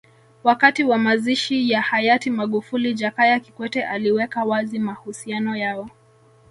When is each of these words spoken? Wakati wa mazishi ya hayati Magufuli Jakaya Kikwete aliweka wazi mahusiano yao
Wakati 0.43 0.83
wa 0.83 0.97
mazishi 0.97 1.69
ya 1.71 1.81
hayati 1.81 2.29
Magufuli 2.29 2.93
Jakaya 2.93 3.39
Kikwete 3.39 3.83
aliweka 3.83 4.43
wazi 4.43 4.79
mahusiano 4.79 5.55
yao 5.57 5.89